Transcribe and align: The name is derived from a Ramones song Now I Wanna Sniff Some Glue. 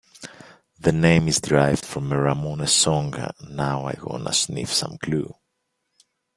The 0.79 0.91
name 0.91 1.27
is 1.27 1.39
derived 1.39 1.85
from 1.85 2.11
a 2.11 2.15
Ramones 2.15 2.69
song 2.69 3.13
Now 3.47 3.85
I 3.85 3.99
Wanna 4.03 4.33
Sniff 4.33 4.73
Some 4.73 4.97
Glue. 4.99 5.35